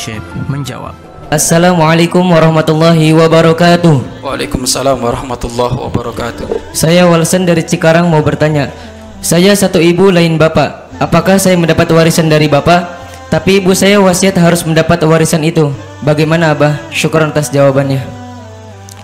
Syekh 0.00 0.24
menjawab. 0.48 0.96
Assalamualaikum 1.28 2.24
warahmatullahi 2.24 3.12
wabarakatuh. 3.12 4.24
Waalaikumsalam 4.24 4.96
warahmatullahi 4.96 5.76
wabarakatuh. 5.76 6.72
Saya 6.72 7.04
Walsen 7.04 7.44
dari 7.44 7.60
Cikarang 7.60 8.08
mau 8.08 8.24
bertanya. 8.24 8.72
Saya 9.20 9.52
satu 9.52 9.76
ibu 9.76 10.08
lain 10.08 10.40
bapak. 10.40 10.88
Apakah 10.96 11.36
saya 11.36 11.60
mendapat 11.60 11.84
warisan 11.92 12.32
dari 12.32 12.48
bapak? 12.48 12.88
Tapi 13.28 13.60
ibu 13.60 13.76
saya 13.76 14.00
wasiat 14.00 14.40
harus 14.40 14.64
mendapat 14.64 15.04
warisan 15.04 15.44
itu. 15.44 15.68
Bagaimana 16.00 16.56
abah? 16.56 16.80
Syukur 16.88 17.20
atas 17.20 17.52
jawabannya. 17.52 18.00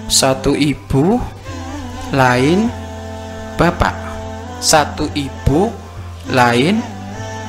Satu 0.08 0.56
ibu 0.56 1.20
lain 2.08 2.72
bapak. 3.60 3.92
Satu 4.64 5.12
ibu 5.12 5.68
lain 6.32 6.80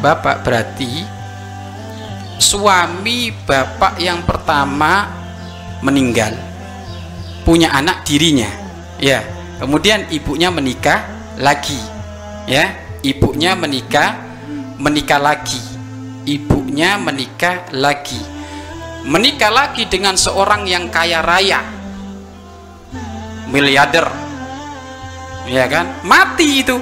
bapak 0.03 0.43
berarti 0.43 1.16
suami 2.37 3.33
bapak 3.33 3.97
yang 4.01 4.21
pertama 4.23 5.09
meninggal. 5.81 6.33
Punya 7.43 7.73
anak 7.73 8.05
dirinya. 8.05 8.49
Ya. 9.01 9.25
Kemudian 9.57 10.05
ibunya 10.13 10.53
menikah 10.53 11.05
lagi. 11.37 11.77
Ya. 12.45 12.73
Ibunya 13.01 13.57
menikah 13.57 14.17
menikah 14.77 15.21
lagi. 15.21 15.61
Ibunya 16.27 16.99
menikah 17.01 17.69
lagi. 17.73 18.19
Menikah 19.07 19.51
lagi 19.53 19.87
dengan 19.87 20.19
seorang 20.19 20.67
yang 20.67 20.91
kaya 20.91 21.23
raya. 21.23 21.63
Miliarder. 23.47 24.11
Ya 25.47 25.63
kan? 25.71 26.03
Mati 26.03 26.67
itu. 26.67 26.75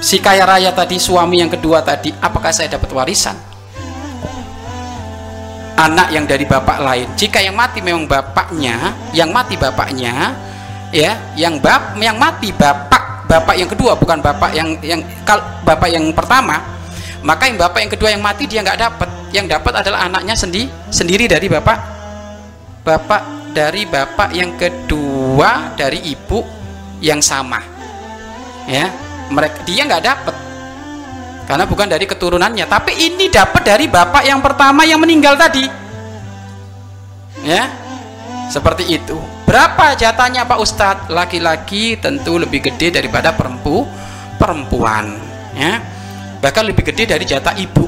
Si 0.00 0.18
kaya 0.18 0.48
raya 0.48 0.72
tadi 0.72 0.96
suami 0.98 1.44
yang 1.44 1.52
kedua 1.52 1.84
tadi 1.84 2.10
apakah 2.18 2.50
saya 2.50 2.74
dapat 2.74 2.90
warisan 2.90 3.51
anak 5.82 6.08
yang 6.14 6.24
dari 6.24 6.46
bapak 6.46 6.78
lain. 6.78 7.06
Jika 7.18 7.42
yang 7.42 7.58
mati 7.58 7.82
memang 7.82 8.06
bapaknya 8.06 8.94
yang 9.10 9.34
mati 9.34 9.58
bapaknya 9.58 10.34
ya 10.94 11.16
yang 11.34 11.58
bap 11.58 11.96
yang 11.98 12.20
mati 12.20 12.54
bapak 12.54 13.26
bapak 13.26 13.54
yang 13.56 13.66
kedua 13.66 13.96
bukan 13.96 14.20
bapak 14.20 14.52
yang 14.54 14.76
yang 14.84 15.00
kal 15.24 15.40
bapak 15.64 15.88
yang 15.88 16.04
pertama 16.12 16.60
maka 17.22 17.46
yang 17.46 17.56
bapak 17.58 17.80
yang 17.86 17.92
kedua 17.94 18.08
yang 18.10 18.22
mati 18.22 18.44
dia 18.50 18.60
nggak 18.62 18.78
dapat. 18.78 19.08
Yang 19.32 19.46
dapat 19.56 19.72
adalah 19.80 20.04
anaknya 20.04 20.36
sendi 20.36 20.68
sendiri 20.92 21.24
dari 21.24 21.48
bapak 21.48 21.78
bapak 22.84 23.54
dari 23.54 23.88
bapak 23.88 24.30
yang 24.36 24.58
kedua 24.58 25.72
dari 25.78 26.02
ibu 26.12 26.42
yang 27.00 27.22
sama. 27.22 27.62
Ya 28.68 28.92
mereka 29.32 29.62
dia 29.64 29.88
nggak 29.88 30.04
dapat 30.04 30.34
karena 31.52 31.68
bukan 31.68 31.84
dari 31.84 32.08
keturunannya 32.08 32.64
tapi 32.64 32.96
ini 32.96 33.28
dapat 33.28 33.60
dari 33.60 33.84
bapak 33.84 34.24
yang 34.24 34.40
pertama 34.40 34.88
yang 34.88 34.96
meninggal 34.96 35.36
tadi. 35.36 35.68
Ya 37.44 37.68
seperti 38.48 38.88
itu. 38.88 39.20
Berapa 39.44 39.92
jatahnya 39.92 40.48
Pak 40.48 40.56
Ustadz 40.64 41.12
laki-laki 41.12 42.00
tentu 42.00 42.40
lebih 42.40 42.64
gede 42.72 42.96
daripada 42.96 43.36
perempu 43.36 43.84
perempuan. 44.40 45.12
Ya 45.52 45.84
bahkan 46.40 46.64
lebih 46.64 46.88
gede 46.88 47.12
dari 47.12 47.28
jatah 47.28 47.52
ibu. 47.60 47.84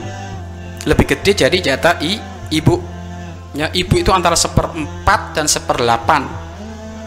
Lebih 0.85 1.17
gede 1.17 1.33
dari 1.33 1.65
jatah 1.65 1.97
i, 2.05 2.21
ibu. 2.53 2.77
Ya 3.57 3.73
ibu 3.73 3.97
itu 3.97 4.13
antara 4.13 4.37
seperempat 4.37 5.41
dan 5.41 5.49
seperlapan. 5.49 6.29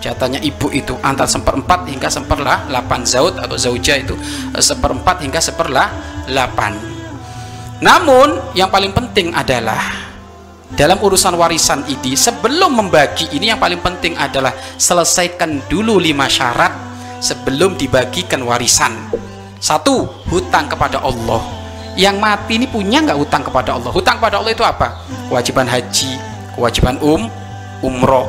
Jatahnya 0.02 0.42
ibu 0.42 0.74
itu 0.74 0.98
antara 1.06 1.30
seperempat 1.30 1.86
hingga 1.86 2.10
seperlah 2.10 2.66
delapan 2.66 3.06
zaud 3.06 3.38
atau 3.38 3.54
zauja 3.62 3.94
itu. 3.94 4.18
Seperempat 4.58 5.22
hingga 5.22 5.38
seperlah 5.38 6.17
delapan. 6.28 6.76
Namun 7.80 8.54
yang 8.54 8.68
paling 8.68 8.92
penting 8.92 9.32
adalah 9.32 9.80
dalam 10.76 11.00
urusan 11.00 11.34
warisan 11.40 11.88
ini 11.88 12.14
sebelum 12.14 12.76
membagi 12.76 13.32
ini 13.32 13.50
yang 13.50 13.62
paling 13.62 13.80
penting 13.80 14.20
adalah 14.20 14.52
selesaikan 14.76 15.64
dulu 15.72 15.98
lima 15.98 16.28
syarat 16.28 16.76
sebelum 17.24 17.80
dibagikan 17.80 18.44
warisan. 18.44 18.94
Satu 19.58 20.06
hutang 20.30 20.70
kepada 20.70 21.02
Allah. 21.02 21.42
Yang 21.98 22.16
mati 22.22 22.62
ini 22.62 22.70
punya 22.70 23.02
nggak 23.02 23.18
hutang 23.18 23.42
kepada 23.42 23.74
Allah? 23.74 23.90
Hutang 23.90 24.22
kepada 24.22 24.38
Allah 24.38 24.54
itu 24.54 24.62
apa? 24.62 25.02
Kewajiban 25.34 25.66
haji 25.66 26.38
kewajiban 26.58 26.98
um 27.06 27.30
umroh. 27.86 28.26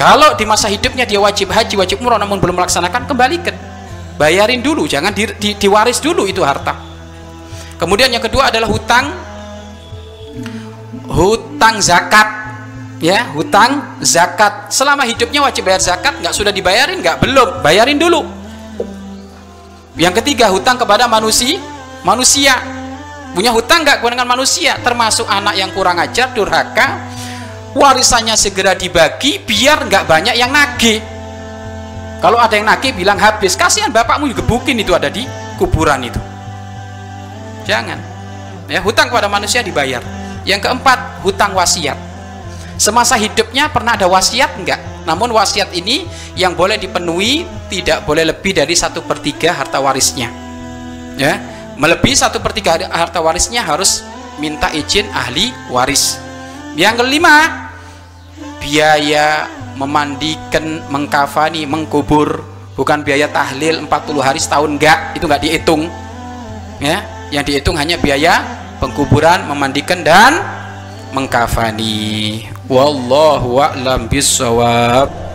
Kalau 0.00 0.32
di 0.40 0.48
masa 0.48 0.72
hidupnya 0.72 1.04
dia 1.04 1.20
wajib 1.20 1.52
haji, 1.52 1.76
wajib 1.76 2.00
umroh 2.00 2.16
namun 2.16 2.40
belum 2.40 2.56
melaksanakan, 2.56 3.04
kembalikan. 3.04 3.52
Bayarin 4.16 4.64
dulu, 4.64 4.88
jangan 4.88 5.12
di, 5.12 5.28
di, 5.36 5.54
diwaris 5.54 6.00
dulu 6.00 6.24
itu 6.24 6.40
harta. 6.42 6.87
Kemudian 7.78 8.10
yang 8.10 8.20
kedua 8.20 8.50
adalah 8.50 8.66
hutang 8.66 9.14
hutang 11.08 11.78
zakat. 11.78 12.28
Ya, 12.98 13.30
hutang 13.30 14.02
zakat. 14.02 14.74
Selama 14.74 15.06
hidupnya 15.06 15.38
wajib 15.38 15.70
bayar 15.70 15.78
zakat, 15.78 16.18
nggak 16.18 16.34
sudah 16.34 16.50
dibayarin 16.50 16.98
nggak? 16.98 17.22
Belum, 17.22 17.62
bayarin 17.62 17.94
dulu. 17.94 18.26
Yang 19.94 20.18
ketiga, 20.22 20.50
hutang 20.50 20.74
kepada 20.74 21.06
manusia, 21.06 21.62
manusia. 22.02 22.58
Punya 23.38 23.54
hutang 23.54 23.86
nggak 23.86 24.02
dengan 24.02 24.26
manusia, 24.26 24.82
termasuk 24.82 25.30
anak 25.30 25.54
yang 25.54 25.70
kurang 25.70 26.02
ajar, 26.02 26.34
durhaka, 26.34 27.06
warisannya 27.78 28.34
segera 28.34 28.72
dibagi 28.74 29.42
biar 29.42 29.86
nggak 29.86 30.04
banyak 30.08 30.34
yang 30.38 30.50
nagih 30.50 30.98
kalau 32.18 32.40
ada 32.40 32.58
yang 32.58 32.66
nagih 32.66 32.96
bilang 32.96 33.14
habis 33.20 33.54
kasihan 33.54 33.92
bapakmu 33.92 34.26
juga 34.32 34.42
bukin 34.42 34.74
itu 34.80 34.90
ada 34.96 35.06
di 35.06 35.22
kuburan 35.60 36.02
itu 36.02 36.20
jangan. 37.68 38.00
Ya 38.72 38.80
hutang 38.80 39.12
kepada 39.12 39.28
manusia 39.28 39.60
dibayar. 39.60 40.00
Yang 40.48 40.64
keempat 40.64 41.20
hutang 41.20 41.52
wasiat. 41.52 42.00
Semasa 42.80 43.20
hidupnya 43.20 43.68
pernah 43.68 44.00
ada 44.00 44.08
wasiat 44.08 44.56
enggak? 44.56 44.80
Namun 45.04 45.28
wasiat 45.36 45.76
ini 45.76 46.08
yang 46.32 46.56
boleh 46.56 46.80
dipenuhi 46.80 47.44
tidak 47.68 48.08
boleh 48.08 48.24
lebih 48.32 48.56
dari 48.56 48.72
satu 48.72 49.04
per 49.04 49.20
tiga 49.20 49.52
harta 49.52 49.76
warisnya. 49.76 50.32
Ya 51.20 51.58
melebihi 51.78 52.16
satu 52.18 52.42
per 52.42 52.52
tiga 52.52 52.74
harta 52.90 53.22
warisnya 53.22 53.62
harus 53.62 54.02
minta 54.42 54.68
izin 54.74 55.06
ahli 55.14 55.54
waris. 55.70 56.18
Yang 56.74 57.02
kelima, 57.02 57.70
biaya 58.62 59.50
memandikan, 59.78 60.82
mengkafani, 60.90 61.66
mengkubur, 61.66 62.42
bukan 62.74 63.02
biaya 63.02 63.30
tahlil 63.30 63.82
40 63.86 64.22
hari 64.22 64.38
setahun 64.42 64.70
enggak, 64.70 65.18
itu 65.18 65.24
enggak 65.26 65.42
dihitung. 65.42 65.82
Ya, 66.78 67.02
yang 67.28 67.44
dihitung 67.44 67.76
hanya 67.76 68.00
biaya 68.00 68.40
pengkuburan, 68.80 69.44
memandikan 69.48 70.00
dan 70.00 70.40
mengkafani. 71.12 72.46
Wallahu 72.68 73.60
a'lam 73.60 74.08
bishawab. 74.08 75.27